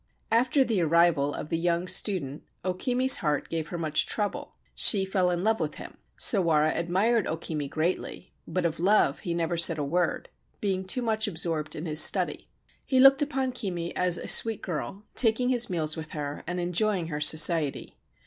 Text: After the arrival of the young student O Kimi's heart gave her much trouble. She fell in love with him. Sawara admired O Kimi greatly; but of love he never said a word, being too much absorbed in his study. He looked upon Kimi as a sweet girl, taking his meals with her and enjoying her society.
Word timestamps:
After 0.31 0.63
the 0.63 0.81
arrival 0.81 1.31
of 1.35 1.49
the 1.49 1.59
young 1.59 1.87
student 1.87 2.43
O 2.65 2.73
Kimi's 2.73 3.17
heart 3.17 3.49
gave 3.49 3.67
her 3.67 3.77
much 3.77 4.07
trouble. 4.07 4.55
She 4.73 5.05
fell 5.05 5.29
in 5.29 5.43
love 5.43 5.59
with 5.59 5.75
him. 5.75 5.99
Sawara 6.17 6.71
admired 6.75 7.27
O 7.27 7.37
Kimi 7.37 7.67
greatly; 7.67 8.31
but 8.47 8.65
of 8.65 8.79
love 8.79 9.19
he 9.19 9.35
never 9.35 9.57
said 9.57 9.77
a 9.77 9.83
word, 9.83 10.27
being 10.59 10.85
too 10.85 11.03
much 11.03 11.27
absorbed 11.27 11.75
in 11.75 11.85
his 11.85 12.01
study. 12.01 12.49
He 12.83 12.99
looked 12.99 13.21
upon 13.21 13.51
Kimi 13.51 13.95
as 13.95 14.17
a 14.17 14.27
sweet 14.27 14.63
girl, 14.63 15.03
taking 15.13 15.49
his 15.49 15.69
meals 15.69 15.95
with 15.95 16.13
her 16.13 16.43
and 16.47 16.59
enjoying 16.59 17.09
her 17.09 17.21
society. 17.21 17.99